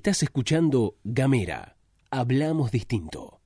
Estás 0.00 0.22
escuchando 0.22 0.96
Gamera. 1.04 1.76
Hablamos 2.10 2.70
distinto. 2.70 3.42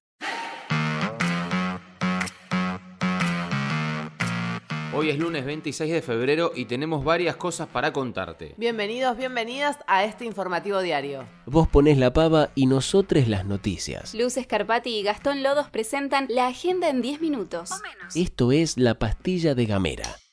Hoy 4.94 5.10
es 5.10 5.18
lunes 5.18 5.44
26 5.44 5.92
de 5.92 6.00
febrero 6.00 6.52
y 6.54 6.66
tenemos 6.66 7.04
varias 7.04 7.34
cosas 7.34 7.66
para 7.66 7.92
contarte. 7.92 8.54
Bienvenidos, 8.56 9.16
bienvenidas 9.16 9.78
a 9.88 10.04
este 10.04 10.26
informativo 10.26 10.80
diario. 10.80 11.26
Vos 11.46 11.66
ponés 11.66 11.98
la 11.98 12.12
pava 12.12 12.50
y 12.54 12.66
nosotros 12.66 13.26
las 13.26 13.44
noticias. 13.44 14.14
Luz 14.14 14.36
Escarpati 14.36 14.90
y 14.90 15.02
Gastón 15.02 15.42
Lodos 15.42 15.70
presentan 15.70 16.28
la 16.30 16.46
agenda 16.46 16.88
en 16.88 17.02
10 17.02 17.20
minutos. 17.20 17.70
Esto 18.14 18.52
es 18.52 18.78
la 18.78 18.94
pastilla 19.00 19.56
de 19.56 19.66
Gamera. 19.66 20.23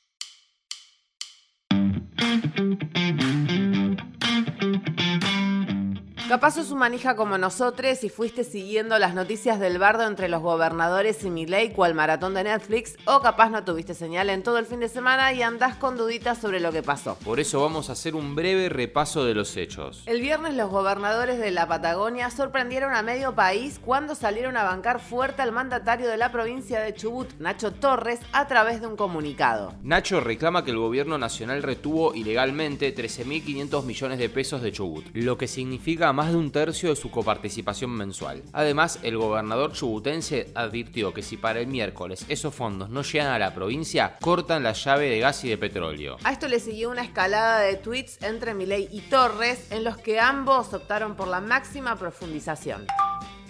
Capaz 6.32 6.52
sos 6.52 6.72
un 6.72 6.80
manija 6.80 7.18
como 7.18 7.38
nosotros 7.38 8.06
y 8.06 8.10
fuiste 8.10 8.46
siguiendo 8.46 8.98
las 8.98 9.14
noticias 9.14 9.60
del 9.60 9.78
bardo 9.80 10.08
entre 10.08 10.30
los 10.30 10.42
gobernadores 10.42 11.26
y 11.26 11.30
Milei 11.30 11.74
cual 11.74 11.94
maratón 11.94 12.34
de 12.34 12.46
Netflix, 12.46 12.96
o 13.04 13.20
capaz 13.20 13.50
no 13.50 13.66
tuviste 13.66 13.94
señal 13.94 14.30
en 14.30 14.42
todo 14.42 14.58
el 14.58 14.66
fin 14.66 14.80
de 14.80 14.88
semana 14.88 15.34
y 15.34 15.42
andás 15.42 15.76
con 15.76 15.98
duditas 15.98 16.38
sobre 16.38 16.62
lo 16.62 16.72
que 16.72 16.84
pasó. 16.84 17.18
Por 17.26 17.42
eso 17.42 17.60
vamos 17.60 17.90
a 17.90 17.92
hacer 17.92 18.16
un 18.16 18.34
breve 18.34 18.70
repaso 18.70 19.26
de 19.26 19.34
los 19.34 19.58
hechos. 19.58 20.04
El 20.06 20.22
viernes 20.22 20.54
los 20.54 20.70
gobernadores 20.70 21.38
de 21.38 21.52
la 21.52 21.68
Patagonia 21.68 22.30
sorprendieron 22.30 22.96
a 22.96 23.02
medio 23.02 23.36
país 23.36 23.82
cuando 23.84 24.16
salieron 24.16 24.56
a 24.56 24.64
bancar 24.64 25.02
fuerte 25.02 25.42
al 25.42 25.52
mandatario 25.52 26.08
de 26.08 26.16
la 26.16 26.32
provincia 26.32 26.80
de 26.80 26.94
Chubut, 26.94 27.28
Nacho 27.40 27.74
Torres, 27.74 28.22
a 28.32 28.48
través 28.48 28.80
de 28.80 28.88
un 28.88 28.96
comunicado. 28.96 29.74
Nacho 29.84 30.22
reclama 30.22 30.64
que 30.64 30.72
el 30.72 30.78
gobierno 30.78 31.18
nacional 31.18 31.62
retuvo 31.62 32.16
ilegalmente 32.16 32.96
13.500 32.96 33.84
millones 33.84 34.18
de 34.18 34.30
pesos 34.30 34.62
de 34.62 34.72
Chubut, 34.72 35.04
lo 35.14 35.38
que 35.38 35.50
significa 35.50 36.14
más 36.14 36.21
de 36.30 36.38
un 36.38 36.52
tercio 36.52 36.90
de 36.90 36.96
su 36.96 37.10
coparticipación 37.10 37.92
mensual. 37.92 38.44
Además, 38.54 39.00
el 39.04 39.18
gobernador 39.18 39.74
chubutense 39.74 40.52
advirtió 40.56 41.14
que 41.14 41.24
si 41.24 41.38
para 41.38 41.60
el 41.60 41.68
miércoles 41.68 42.26
esos 42.30 42.54
fondos 42.54 42.90
no 42.90 43.02
llegan 43.02 43.34
a 43.34 43.40
la 43.40 43.54
provincia, 43.54 44.18
cortan 44.22 44.64
la 44.64 44.74
llave 44.74 45.10
de 45.10 45.20
gas 45.20 45.44
y 45.44 45.50
de 45.50 45.58
petróleo. 45.58 46.18
A 46.24 46.32
esto 46.32 46.48
le 46.48 46.60
siguió 46.60 46.90
una 46.90 47.04
escalada 47.04 47.60
de 47.60 47.76
tweets 47.76 48.22
entre 48.22 48.54
Milei 48.54 48.88
y 48.92 49.02
Torres, 49.02 49.72
en 49.72 49.84
los 49.84 49.98
que 49.98 50.20
ambos 50.20 50.74
optaron 50.74 51.16
por 51.16 51.28
la 51.28 51.42
máxima 51.42 51.98
profundización. 51.98 52.86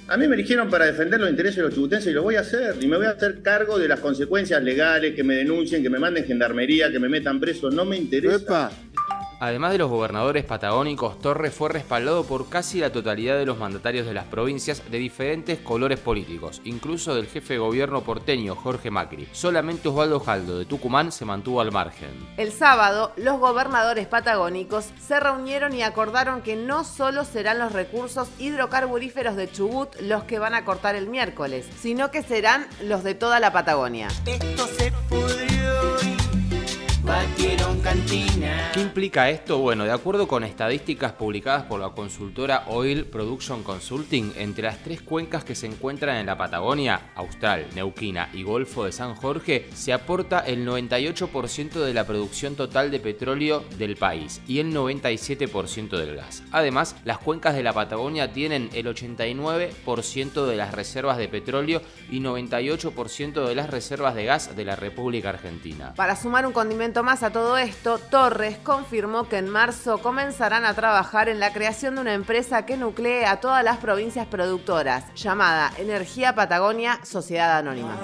A 0.08 0.18
mí 0.18 0.28
me 0.28 0.36
eligieron 0.36 0.70
para 0.70 0.86
defender 0.86 1.22
los 1.22 1.30
intereses 1.30 1.56
de 1.58 1.64
los 1.64 1.74
chubutenses 1.74 2.12
y 2.12 2.14
lo 2.14 2.24
voy 2.24 2.36
a 2.36 2.42
hacer. 2.42 2.76
Y 2.82 2.88
me 2.88 2.98
voy 2.98 3.06
a 3.06 3.12
hacer 3.12 3.42
cargo 3.42 3.80
de 3.80 3.88
las 3.88 4.02
consecuencias 4.02 4.62
legales, 4.62 5.16
que 5.16 5.24
me 5.24 5.36
denuncien, 5.36 5.82
que 5.82 5.90
me 5.90 6.00
manden 6.00 6.26
gendarmería, 6.26 6.92
que 6.92 7.00
me 7.00 7.08
metan 7.08 7.40
preso. 7.40 7.70
No 7.70 7.86
me 7.86 7.96
interesa. 7.96 8.72
Además 9.42 9.72
de 9.72 9.80
los 9.80 9.90
gobernadores 9.90 10.46
patagónicos, 10.46 11.18
Torres 11.18 11.52
fue 11.52 11.70
respaldado 11.70 12.24
por 12.26 12.48
casi 12.48 12.80
la 12.80 12.92
totalidad 12.92 13.40
de 13.40 13.48
los 13.48 13.58
mandatarios 13.58 14.06
de 14.06 14.14
las 14.14 14.26
provincias 14.26 14.84
de 14.92 15.00
diferentes 15.00 15.58
colores 15.58 16.00
políticos, 16.00 16.62
incluso 16.64 17.16
del 17.16 17.26
jefe 17.26 17.54
de 17.54 17.60
gobierno 17.60 18.04
porteño 18.04 18.56
Jorge 18.56 18.92
Macri. 18.92 19.28
Solamente 19.32 19.90
Osvaldo 19.90 20.20
Jaldo 20.20 20.60
de 20.60 20.66
Tucumán 20.66 21.12
se 21.12 21.26
mantuvo 21.26 21.60
al 21.60 21.72
margen. 21.72 22.12
El 22.38 22.52
sábado, 22.52 23.14
los 23.18 23.40
gobernadores 23.40 24.06
patagónicos 24.06 24.92
se 25.02 25.20
reunieron 25.20 25.74
y 25.74 25.82
acordaron 25.82 26.44
que 26.44 26.56
no 26.56 26.84
solo 26.84 27.26
serán 27.26 27.58
los 27.58 27.72
recursos 27.72 28.30
hidrocarburíferos 28.38 29.36
de 29.36 29.52
Chubut 29.52 29.90
los 30.02 30.24
que 30.26 30.38
van 30.38 30.54
a 30.54 30.66
cortar 30.66 30.94
el 30.94 31.08
miércoles, 31.08 31.66
sino 31.80 32.12
que 32.12 32.22
serán 32.22 32.68
los 32.84 33.04
de 33.04 33.16
toda 33.16 33.40
la 33.40 33.52
Patagonia. 33.52 34.08
Esto 34.28 34.68
se 34.68 34.92
cantina. 37.84 38.72
¿Qué 38.74 38.82
implica 38.82 39.30
esto? 39.30 39.58
Bueno, 39.58 39.84
de 39.84 39.92
acuerdo 39.92 40.28
con 40.28 40.44
estadísticas 40.44 41.14
publicadas 41.14 41.64
por 41.64 41.80
la 41.80 41.90
consultora 41.90 42.66
Oil 42.68 43.06
Production 43.06 43.64
Consulting, 43.64 44.34
entre 44.38 44.64
las 44.64 44.78
tres 44.84 45.02
cuencas 45.02 45.44
que 45.44 45.56
se 45.56 45.66
encuentran 45.66 46.18
en 46.18 46.28
la 46.28 46.38
Patagonia, 46.38 47.12
Austral, 47.16 47.68
Neuquina 47.76 48.30
y 48.34 48.44
Golfo 48.44 48.86
de 48.86 48.92
San 48.92 49.16
Jorge, 49.16 49.68
se 49.74 49.94
aporta 49.94 50.40
el 50.40 50.66
98% 50.66 51.72
de 51.84 51.94
la 51.94 52.06
producción 52.06 52.56
total 52.56 52.92
de 52.92 53.00
petróleo 53.00 53.64
del 53.78 53.96
país 53.98 54.42
y 54.48 54.60
el 54.60 54.74
97% 54.74 55.98
del 55.98 56.16
gas. 56.16 56.44
Además, 56.52 56.96
las 57.04 57.18
cuencas 57.18 57.56
de 57.56 57.64
la 57.64 57.74
Patagonia 57.74 58.32
tienen 58.32 58.70
el 58.74 58.86
89% 58.86 60.46
de 60.46 60.56
las 60.56 60.74
reservas 60.74 61.18
de 61.18 61.28
petróleo 61.28 61.82
y 62.10 62.20
98% 62.20 63.46
de 63.46 63.56
las 63.56 63.70
reservas 63.70 64.16
de 64.16 64.26
gas 64.26 64.56
de 64.56 64.66
la 64.66 64.76
República 64.76 65.30
Argentina. 65.30 65.94
Para 65.96 66.16
sumar 66.16 66.46
un 66.46 66.54
condimento 66.54 67.04
más 67.04 67.24
a 67.24 67.31
todo 67.32 67.58
esto, 67.58 67.98
Torres 67.98 68.58
confirmó 68.58 69.28
que 69.28 69.38
en 69.38 69.50
marzo 69.50 70.00
comenzarán 70.00 70.66
a 70.66 70.74
trabajar 70.74 71.30
en 71.30 71.40
la 71.40 71.54
creación 71.54 71.96
de 71.96 72.02
una 72.02 72.14
empresa 72.14 72.66
que 72.66 72.78
nuclee 72.78 73.26
a 73.26 73.40
todas 73.40 73.64
las 73.64 73.78
provincias 73.78 74.28
productoras, 74.28 75.14
llamada 75.16 75.72
Energía 75.78 76.36
Patagonia 76.36 77.00
Sociedad 77.04 77.58
Anónima. 77.58 77.98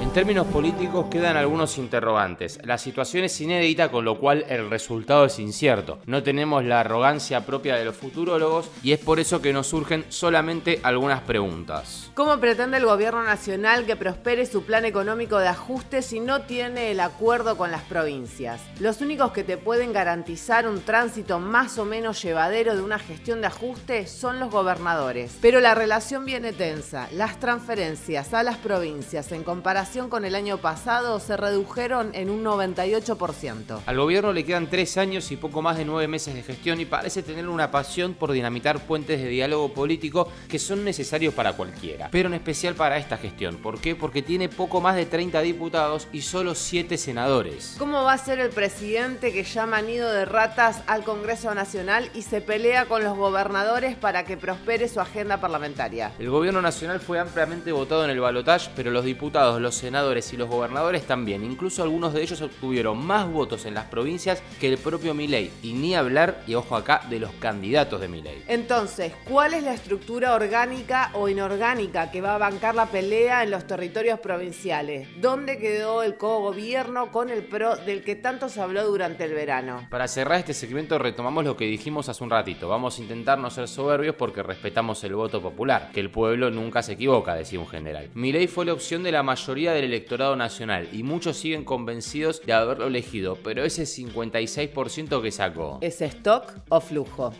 En 0.00 0.12
términos 0.12 0.46
políticos 0.46 1.06
quedan 1.10 1.36
algunos 1.36 1.78
interrogantes. 1.78 2.58
La 2.64 2.78
situación 2.78 3.24
es 3.24 3.40
inédita 3.40 3.90
con 3.90 4.04
lo 4.04 4.18
cual 4.18 4.44
el 4.48 4.70
resultado 4.70 5.24
es 5.24 5.38
incierto. 5.38 5.98
No 6.06 6.22
tenemos 6.22 6.64
la 6.64 6.80
arrogancia 6.80 7.44
propia 7.44 7.76
de 7.76 7.84
los 7.84 7.96
futurólogos 7.96 8.70
y 8.82 8.92
es 8.92 8.98
por 8.98 9.20
eso 9.20 9.42
que 9.42 9.52
nos 9.52 9.66
surgen 9.66 10.04
solamente 10.08 10.80
algunas 10.82 11.22
preguntas. 11.22 12.10
¿Cómo 12.14 12.38
pretende 12.38 12.76
el 12.76 12.86
gobierno 12.86 13.24
nacional 13.24 13.84
que 13.84 13.96
prospere 13.96 14.46
su 14.46 14.64
plan 14.64 14.84
económico 14.84 15.38
de 15.38 15.48
ajuste 15.48 16.02
si 16.02 16.20
no 16.20 16.42
tiene 16.42 16.92
el 16.92 17.00
acuerdo 17.00 17.56
con 17.56 17.70
las 17.70 17.82
provincias? 17.82 18.60
Los 18.80 19.00
únicos 19.00 19.32
que 19.32 19.44
te 19.44 19.56
pueden 19.56 19.92
garantizar 19.92 20.68
un 20.68 20.80
tránsito 20.80 21.40
más 21.40 21.78
o 21.78 21.84
menos 21.84 22.22
llevadero 22.22 22.76
de 22.76 22.82
una 22.82 22.98
gestión 22.98 23.40
de 23.40 23.48
ajuste 23.48 24.06
son 24.06 24.40
los 24.40 24.50
gobernadores. 24.50 25.36
Pero 25.42 25.60
la 25.60 25.74
relación 25.74 26.24
viene 26.24 26.52
tensa. 26.52 27.08
Las 27.12 27.40
transferencias 27.40 28.28
a 28.36 28.42
las 28.42 28.58
provincias 28.58 29.32
en 29.32 29.42
comparación 29.42 30.10
con 30.10 30.24
el 30.24 30.34
año 30.34 30.58
pasado 30.58 31.20
se 31.20 31.36
redujeron 31.36 32.10
en 32.14 32.28
un 32.28 32.44
98%. 32.44 33.80
Al 33.86 33.96
gobierno 33.96 34.32
le 34.32 34.44
quedan 34.44 34.68
tres 34.68 34.98
años 34.98 35.30
y 35.32 35.36
poco 35.36 35.62
más 35.62 35.78
de 35.78 35.84
nueve 35.84 36.06
meses 36.06 36.34
de 36.34 36.42
gestión 36.42 36.80
y 36.80 36.84
parece 36.84 37.22
tener 37.22 37.48
una 37.48 37.70
pasión 37.70 38.14
por 38.14 38.32
dinamitar 38.32 38.80
puentes 38.80 39.22
de 39.22 39.28
diálogo 39.28 39.72
político 39.72 40.28
que 40.48 40.58
son 40.58 40.84
necesarios 40.84 41.32
para 41.32 41.54
cualquiera, 41.54 42.08
pero 42.10 42.28
en 42.28 42.34
especial 42.34 42.74
para 42.74 42.98
esta 42.98 43.16
gestión. 43.16 43.56
¿Por 43.56 43.80
qué? 43.80 43.94
Porque 43.96 44.22
tiene 44.22 44.48
poco 44.48 44.80
más 44.80 44.96
de 44.96 45.06
30 45.06 45.40
diputados 45.40 46.08
y 46.12 46.20
solo 46.22 46.54
7 46.54 46.98
senadores. 46.98 47.76
¿Cómo 47.78 48.02
va 48.02 48.12
a 48.12 48.18
ser 48.18 48.38
el 48.38 48.50
presidente 48.50 49.32
que 49.32 49.44
llama 49.44 49.80
nido 49.80 50.12
de 50.12 50.24
ratas 50.24 50.82
al 50.86 51.04
Congreso 51.04 51.54
Nacional 51.54 52.10
y 52.14 52.22
se 52.22 52.40
pelea 52.40 52.86
con 52.86 53.02
los 53.02 53.16
gobernadores 53.16 53.96
para 53.96 54.24
que 54.24 54.36
prospere 54.36 54.88
su 54.88 55.00
agenda 55.00 55.40
parlamentaria? 55.40 56.12
El 56.18 56.30
gobierno 56.30 56.60
nacional 56.60 57.00
fue 57.00 57.18
ampliamente 57.18 57.72
votado 57.72 58.04
en 58.04 58.10
el 58.10 58.20
balotaje, 58.26 58.70
pero 58.74 58.90
los 58.90 59.04
diputados, 59.04 59.60
los 59.60 59.74
senadores 59.74 60.32
y 60.32 60.36
los 60.36 60.48
gobernadores 60.48 61.06
también. 61.06 61.44
Incluso 61.44 61.82
algunos 61.82 62.12
de 62.12 62.22
ellos 62.22 62.40
obtuvieron 62.40 63.04
más 63.04 63.30
votos 63.30 63.66
en 63.66 63.74
las 63.74 63.84
provincias 63.86 64.42
que 64.60 64.68
el 64.68 64.78
propio 64.78 65.14
Milei. 65.14 65.50
Y 65.62 65.72
ni 65.72 65.94
hablar, 65.94 66.42
y 66.46 66.54
ojo 66.54 66.76
acá, 66.76 67.02
de 67.08 67.18
los 67.18 67.30
candidatos 67.32 68.00
de 68.00 68.08
Milei. 68.08 68.42
Entonces, 68.48 69.12
¿cuál 69.28 69.54
es 69.54 69.62
la 69.62 69.74
estructura 69.74 70.34
orgánica 70.34 71.10
o 71.14 71.28
inorgánica 71.28 72.10
que 72.10 72.20
va 72.20 72.34
a 72.34 72.38
bancar 72.38 72.74
la 72.74 72.86
pelea 72.86 73.42
en 73.42 73.50
los 73.50 73.66
territorios 73.66 74.20
provinciales? 74.20 75.08
¿Dónde 75.20 75.58
quedó 75.58 76.02
el 76.02 76.16
cogobierno 76.16 77.12
con 77.12 77.30
el 77.30 77.44
PRO 77.44 77.76
del 77.76 78.02
que 78.02 78.16
tanto 78.16 78.48
se 78.48 78.60
habló 78.60 78.84
durante 78.86 79.24
el 79.24 79.34
verano? 79.34 79.86
Para 79.90 80.08
cerrar 80.08 80.38
este 80.38 80.54
segmento 80.54 80.98
retomamos 80.98 81.44
lo 81.44 81.56
que 81.56 81.66
dijimos 81.66 82.08
hace 82.08 82.24
un 82.24 82.30
ratito. 82.30 82.68
Vamos 82.68 82.98
a 82.98 83.02
intentar 83.02 83.38
no 83.38 83.50
ser 83.50 83.68
soberbios 83.68 84.14
porque 84.16 84.42
respetamos 84.42 85.02
el 85.04 85.14
voto 85.14 85.40
popular, 85.40 85.90
que 85.92 86.00
el 86.00 86.10
pueblo 86.10 86.50
nunca 86.50 86.82
se 86.82 86.92
equivoca, 86.92 87.34
decía 87.34 87.60
un 87.60 87.68
general. 87.68 88.10
Milei 88.16 88.46
fue 88.46 88.64
la 88.64 88.72
opción 88.72 89.02
de 89.02 89.12
la 89.12 89.22
mayoría 89.22 89.74
del 89.74 89.84
electorado 89.84 90.36
nacional 90.36 90.88
y 90.90 91.02
muchos 91.02 91.36
siguen 91.36 91.66
convencidos 91.66 92.40
de 92.46 92.54
haberlo 92.54 92.86
elegido, 92.86 93.36
pero 93.44 93.62
ese 93.62 93.82
56% 93.82 95.20
que 95.20 95.30
sacó. 95.30 95.76
¿Es 95.82 96.00
stock 96.00 96.54
o 96.70 96.80
flujo? 96.80 97.34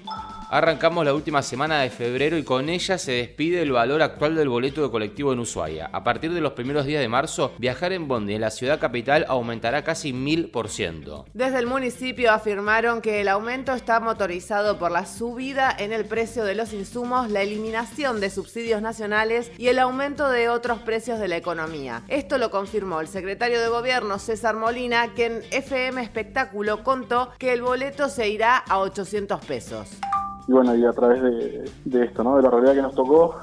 Arrancamos 0.49 1.05
la 1.05 1.13
última 1.13 1.43
semana 1.43 1.81
de 1.81 1.91
febrero 1.91 2.39
y 2.39 2.45
con 2.45 2.69
ella 2.69 2.99
se 2.99 3.11
despide 3.13 3.63
el 3.63 3.73
valor 3.73 4.01
actual 4.01 4.37
del 4.37 4.49
boleto 4.49 4.81
de 4.81 4.91
colectivo 4.91 5.33
en 5.33 5.41
Ushuaia. 5.41 5.91
A 5.93 6.05
partir 6.05 6.33
de 6.33 6.41
los 6.41 6.53
primeros 6.53 6.87
días 6.87 7.01
de 7.01 7.09
marzo, 7.09 7.53
viajar 7.59 7.93
en 7.93 8.07
Bondi 8.07 8.35
en 8.35 8.43
la 8.43 8.53
ciudad 8.53 8.79
capital 8.79 9.27
aumentará 9.29 9.83
casi 9.83 10.13
1000%. 10.13 11.25
Desde 11.35 11.59
el 11.59 11.67
municipio 11.67 12.31
afirmaron 12.31 13.01
que 13.01 13.21
el 13.21 13.29
aumento 13.29 13.73
está 13.73 13.99
motorizado 13.99 14.79
por 14.79 14.93
la 14.93 15.05
subida 15.05 15.75
en 15.77 15.93
el 15.93 16.05
precio 16.05 16.45
de 16.45 16.55
los 16.55 16.73
insumos, 16.73 17.29
la 17.29 17.43
eliminación 17.43 18.21
de 18.21 18.31
subsidios 18.31 18.81
nacionales 18.81 19.51
y 19.59 19.67
el 19.67 19.81
aumento 19.81 20.31
de 20.31 20.49
otros 20.49 20.79
precios 20.79 21.19
de 21.19 21.27
la 21.27 21.37
economía. 21.37 22.05
Esto 22.07 22.39
lo 22.39 22.53
confirmó 22.53 23.01
el 23.01 23.09
secretario 23.09 23.61
de 23.61 23.69
gobierno 23.69 24.21
César 24.21 24.55
Molina, 24.55 25.13
que 25.15 25.27
en 25.27 25.43
FM 25.51 26.01
Espectáculo 26.01 26.85
contó 26.85 27.33
que 27.37 27.53
el 27.53 27.63
boleto 27.63 28.09
se 28.09 28.29
irá 28.29 28.59
a 28.59 28.79
800 28.79 29.45
pesos. 29.45 29.89
Y 30.49 30.53
bueno, 30.53 30.77
y 30.77 30.85
a 30.85 30.93
través 30.93 31.23
de, 31.23 31.71
de 31.85 32.05
esto, 32.05 32.23
¿no? 32.23 32.37
de 32.37 32.43
la 32.43 32.51
realidad 32.51 32.75
que 32.75 32.83
nos 32.83 32.95
tocó, 32.95 33.37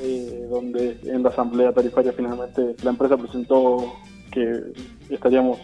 eh, 0.00 0.46
donde 0.50 1.00
en 1.04 1.22
la 1.22 1.30
asamblea 1.30 1.72
tarifaria 1.72 2.12
finalmente 2.12 2.76
la 2.82 2.90
empresa 2.90 3.16
presentó 3.16 3.94
que 4.30 4.72
estaríamos 5.08 5.58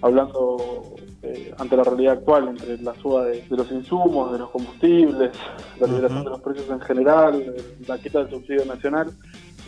hablando 0.00 0.94
eh, 1.22 1.52
ante 1.58 1.76
la 1.76 1.84
realidad 1.84 2.14
actual, 2.14 2.48
entre 2.48 2.78
la 2.78 2.94
suba 2.94 3.24
de, 3.24 3.44
los 3.50 3.70
insumos, 3.72 4.32
de 4.32 4.38
los 4.38 4.50
combustibles, 4.50 5.32
la 5.80 5.86
liberación 5.86 6.24
de 6.24 6.30
los 6.30 6.40
precios 6.40 6.70
en 6.70 6.80
general, 6.80 7.54
la 7.86 7.98
quita 7.98 8.20
del 8.20 8.30
subsidio 8.30 8.64
nacional, 8.64 9.10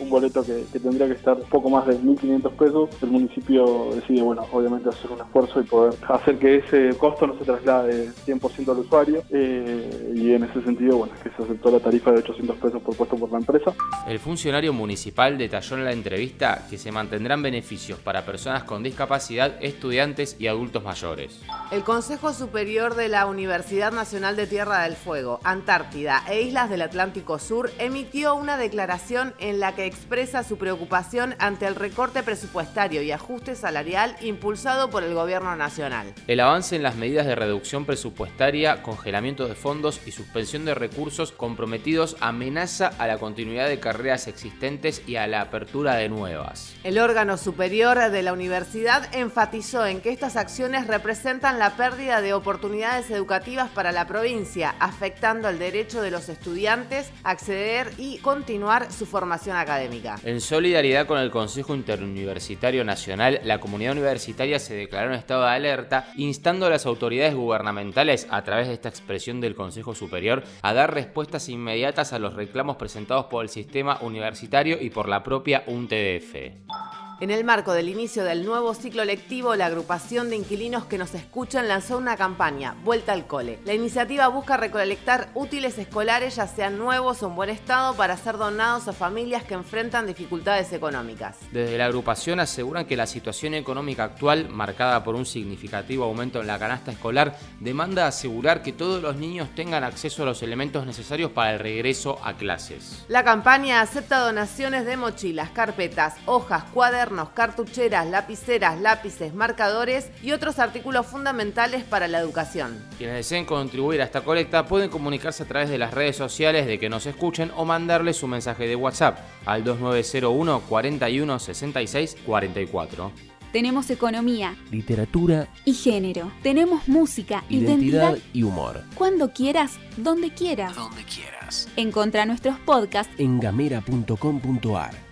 un 0.01 0.09
boleto 0.09 0.43
que, 0.43 0.65
tendría 0.79 1.07
que 1.07 1.13
estar 1.13 1.37
poco 1.43 1.69
más 1.69 1.85
de 1.85 1.97
1.500 1.97 2.51
pesos, 2.51 2.89
el 3.01 3.11
municipio 3.11 3.89
decide, 3.93 4.21
bueno, 4.21 4.45
obviamente 4.51 4.89
hacer 4.89 5.11
un 5.11 5.19
esfuerzo 5.19 5.61
y 5.61 5.63
poder 5.63 5.93
hacer 6.09 6.37
que 6.37 6.57
ese 6.57 6.97
costo 6.97 7.27
no 7.27 7.37
se 7.37 7.45
traslade 7.45 8.09
100% 8.25 8.71
al 8.71 8.79
usuario 8.79 9.23
eh, 9.29 10.13
y 10.15 10.33
en 10.33 10.43
ese 10.43 10.61
sentido, 10.63 10.97
bueno, 10.97 11.13
que 11.21 11.29
se 11.29 11.43
aceptó 11.43 11.71
la 11.71 11.79
tarifa 11.79 12.11
de 12.11 12.19
800 12.19 12.57
pesos 12.57 12.81
por 12.81 12.95
puesto 12.95 13.15
por 13.15 13.31
la 13.31 13.37
empresa. 13.37 13.73
El 14.07 14.19
funcionario 14.19 14.73
municipal 14.73 15.37
detalló 15.37 15.77
en 15.77 15.85
la 15.85 15.91
entrevista 15.91 16.65
que 16.69 16.77
se 16.77 16.91
mantendrán 16.91 17.41
beneficios 17.41 17.99
para 17.99 18.25
personas 18.25 18.63
con 18.63 18.83
discapacidad, 18.83 19.55
estudiantes 19.61 20.35
y 20.39 20.47
adultos 20.47 20.83
mayores. 20.83 21.41
El 21.71 21.83
Consejo 21.83 22.33
Superior 22.33 22.95
de 22.95 23.07
la 23.07 23.25
Universidad 23.27 23.91
Nacional 23.91 24.35
de 24.35 24.47
Tierra 24.47 24.83
del 24.83 24.95
Fuego, 24.95 25.39
Antártida 25.43 26.23
e 26.29 26.41
Islas 26.41 26.69
del 26.69 26.81
Atlántico 26.81 27.39
Sur 27.39 27.71
emitió 27.77 28.35
una 28.35 28.57
declaración 28.57 29.33
en 29.39 29.59
la 29.59 29.75
que 29.75 29.90
expresa 29.91 30.43
su 30.43 30.57
preocupación 30.57 31.35
ante 31.37 31.67
el 31.67 31.75
recorte 31.75 32.23
presupuestario 32.23 33.01
y 33.01 33.11
ajuste 33.11 33.55
salarial 33.55 34.15
impulsado 34.21 34.89
por 34.89 35.03
el 35.03 35.13
gobierno 35.13 35.53
nacional. 35.57 36.13
El 36.27 36.39
avance 36.39 36.77
en 36.77 36.83
las 36.83 36.95
medidas 36.95 37.25
de 37.25 37.35
reducción 37.35 37.85
presupuestaria, 37.85 38.81
congelamiento 38.83 39.47
de 39.49 39.55
fondos 39.55 39.99
y 40.05 40.11
suspensión 40.11 40.63
de 40.63 40.75
recursos 40.75 41.33
comprometidos 41.33 42.15
amenaza 42.21 42.87
a 42.97 43.05
la 43.05 43.17
continuidad 43.17 43.67
de 43.67 43.81
carreras 43.81 44.27
existentes 44.27 45.01
y 45.05 45.17
a 45.17 45.27
la 45.27 45.41
apertura 45.41 45.95
de 45.95 46.07
nuevas. 46.07 46.73
El 46.85 46.97
órgano 46.97 47.37
superior 47.37 47.91
de 48.11 48.23
la 48.23 48.31
universidad 48.31 49.13
enfatizó 49.13 49.85
en 49.85 49.99
que 49.99 50.11
estas 50.11 50.37
acciones 50.37 50.87
representan 50.87 51.59
la 51.59 51.75
pérdida 51.75 52.21
de 52.21 52.33
oportunidades 52.33 53.11
educativas 53.11 53.69
para 53.69 53.91
la 53.91 54.07
provincia, 54.07 54.73
afectando 54.79 55.49
el 55.49 55.59
derecho 55.59 56.01
de 56.01 56.11
los 56.11 56.29
estudiantes 56.29 57.11
a 57.23 57.31
acceder 57.31 57.91
y 57.97 58.19
continuar 58.19 58.89
su 58.91 59.05
formación 59.05 59.57
académica. 59.57 59.80
En 60.23 60.41
solidaridad 60.41 61.07
con 61.07 61.19
el 61.19 61.31
Consejo 61.31 61.75
Interuniversitario 61.75 62.83
Nacional, 62.83 63.41
la 63.43 63.59
comunidad 63.59 63.93
universitaria 63.93 64.59
se 64.59 64.75
declaró 64.75 65.09
en 65.09 65.19
estado 65.19 65.43
de 65.43 65.49
alerta, 65.49 66.11
instando 66.15 66.65
a 66.65 66.69
las 66.69 66.85
autoridades 66.85 67.35
gubernamentales, 67.35 68.27
a 68.29 68.43
través 68.43 68.67
de 68.67 68.73
esta 68.73 68.89
expresión 68.89 69.41
del 69.41 69.55
Consejo 69.55 69.95
Superior, 69.95 70.43
a 70.61 70.73
dar 70.73 70.93
respuestas 70.93 71.49
inmediatas 71.49 72.13
a 72.13 72.19
los 72.19 72.33
reclamos 72.33 72.77
presentados 72.77 73.25
por 73.25 73.43
el 73.43 73.49
sistema 73.49 73.97
universitario 74.01 74.77
y 74.81 74.89
por 74.89 75.07
la 75.07 75.23
propia 75.23 75.63
UNTDF. 75.67 77.00
En 77.21 77.29
el 77.29 77.43
marco 77.43 77.73
del 77.73 77.87
inicio 77.87 78.23
del 78.23 78.43
nuevo 78.43 78.73
ciclo 78.73 79.05
lectivo, 79.05 79.55
la 79.55 79.67
agrupación 79.67 80.31
de 80.31 80.37
inquilinos 80.37 80.85
que 80.85 80.97
nos 80.97 81.13
escuchan 81.13 81.67
lanzó 81.67 81.99
una 81.99 82.17
campaña, 82.17 82.75
Vuelta 82.83 83.13
al 83.13 83.27
Cole. 83.27 83.59
La 83.63 83.75
iniciativa 83.75 84.27
busca 84.27 84.57
recolectar 84.57 85.29
útiles 85.35 85.77
escolares, 85.77 86.37
ya 86.37 86.47
sean 86.47 86.79
nuevos 86.79 87.21
o 87.21 87.27
en 87.27 87.35
buen 87.35 87.51
estado, 87.51 87.93
para 87.93 88.17
ser 88.17 88.37
donados 88.37 88.87
a 88.87 88.93
familias 88.93 89.43
que 89.43 89.53
enfrentan 89.53 90.07
dificultades 90.07 90.73
económicas. 90.73 91.37
Desde 91.51 91.77
la 91.77 91.85
agrupación 91.85 92.39
aseguran 92.39 92.87
que 92.87 92.97
la 92.97 93.05
situación 93.05 93.53
económica 93.53 94.03
actual, 94.03 94.49
marcada 94.49 95.03
por 95.03 95.13
un 95.13 95.27
significativo 95.27 96.05
aumento 96.05 96.41
en 96.41 96.47
la 96.47 96.57
canasta 96.57 96.89
escolar, 96.89 97.37
demanda 97.59 98.07
asegurar 98.07 98.63
que 98.63 98.73
todos 98.73 98.99
los 98.99 99.17
niños 99.17 99.49
tengan 99.53 99.83
acceso 99.83 100.23
a 100.23 100.25
los 100.25 100.41
elementos 100.41 100.87
necesarios 100.87 101.29
para 101.29 101.53
el 101.53 101.59
regreso 101.59 102.17
a 102.23 102.33
clases. 102.33 103.05
La 103.09 103.23
campaña 103.23 103.81
acepta 103.81 104.21
donaciones 104.21 104.87
de 104.87 104.97
mochilas, 104.97 105.51
carpetas, 105.51 106.15
hojas, 106.25 106.63
cuadernos, 106.73 107.10
cartucheras, 107.29 108.07
lapiceras, 108.07 108.79
lápices, 108.79 109.33
marcadores 109.33 110.09
y 110.21 110.31
otros 110.31 110.59
artículos 110.59 111.05
fundamentales 111.05 111.83
para 111.83 112.07
la 112.07 112.19
educación. 112.19 112.83
Quienes 112.97 113.17
deseen 113.17 113.45
contribuir 113.45 114.01
a 114.01 114.05
esta 114.05 114.21
colecta 114.21 114.65
pueden 114.65 114.89
comunicarse 114.89 115.43
a 115.43 115.47
través 115.47 115.69
de 115.69 115.77
las 115.77 115.93
redes 115.93 116.15
sociales 116.15 116.65
de 116.65 116.79
que 116.79 116.89
nos 116.89 117.05
escuchen 117.05 117.51
o 117.55 117.65
mandarles 117.65 118.17
su 118.17 118.27
mensaje 118.27 118.67
de 118.67 118.75
WhatsApp 118.75 119.19
al 119.45 119.63
2901 119.63 120.61
41 120.61 121.39
66 121.39 122.17
44. 122.25 123.11
Tenemos 123.51 123.89
economía, 123.89 124.55
literatura 124.71 125.49
y 125.65 125.73
género. 125.73 126.31
Tenemos 126.41 126.87
música, 126.87 127.43
identidad, 127.49 128.17
y 128.31 128.43
humor. 128.43 128.83
Cuando 128.95 129.33
quieras, 129.33 129.77
donde 129.97 130.33
quieras. 130.33 130.75
Donde 130.75 131.03
quieras. 131.03 131.67
Encontra 131.75 132.25
nuestros 132.25 132.57
podcasts 132.59 133.13
en 133.17 133.39
gamera.com.ar. 133.41 135.10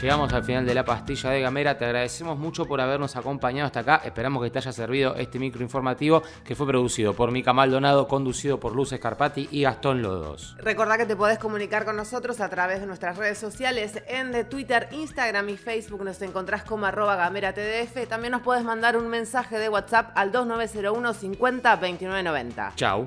Llegamos 0.00 0.32
al 0.32 0.42
final 0.42 0.64
de 0.64 0.74
la 0.74 0.82
pastilla 0.82 1.28
de 1.28 1.42
Gamera. 1.42 1.76
Te 1.76 1.84
agradecemos 1.84 2.38
mucho 2.38 2.64
por 2.64 2.80
habernos 2.80 3.16
acompañado 3.16 3.66
hasta 3.66 3.80
acá. 3.80 4.00
Esperamos 4.02 4.42
que 4.42 4.48
te 4.48 4.58
haya 4.58 4.72
servido 4.72 5.14
este 5.16 5.38
micro 5.38 5.62
informativo 5.62 6.22
que 6.42 6.54
fue 6.54 6.66
producido 6.66 7.12
por 7.12 7.30
Mica 7.30 7.52
Maldonado, 7.52 8.08
conducido 8.08 8.58
por 8.58 8.74
Luz 8.74 8.92
Escarpati 8.92 9.48
y 9.50 9.60
Gastón 9.60 10.00
Lodos. 10.00 10.56
Recordá 10.58 10.96
que 10.96 11.04
te 11.04 11.16
podés 11.16 11.38
comunicar 11.38 11.84
con 11.84 11.96
nosotros 11.96 12.40
a 12.40 12.48
través 12.48 12.80
de 12.80 12.86
nuestras 12.86 13.18
redes 13.18 13.36
sociales 13.36 14.02
en 14.06 14.32
de 14.32 14.44
Twitter, 14.44 14.88
Instagram 14.90 15.50
y 15.50 15.58
Facebook. 15.58 16.02
Nos 16.02 16.22
encontrás 16.22 16.64
como 16.64 16.86
arroba 16.86 17.16
gamera 17.16 17.52
TDF. 17.52 18.08
También 18.08 18.32
nos 18.32 18.40
puedes 18.40 18.64
mandar 18.64 18.96
un 18.96 19.06
mensaje 19.06 19.58
de 19.58 19.68
WhatsApp 19.68 20.12
al 20.14 20.32
2901 20.32 21.12
50 21.12 21.76
2990. 21.76 22.72
Chau. 22.76 23.06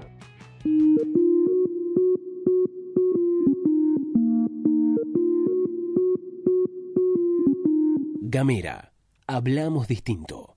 Gamera. 8.34 8.92
Hablamos 9.28 9.88
distinto. 9.88 10.53